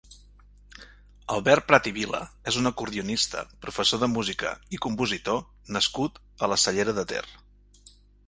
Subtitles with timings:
[1.33, 5.39] Albert Prat i Vila és un acordionista, professor de música i compositor
[5.79, 7.23] nascut a la Cellera de Ter.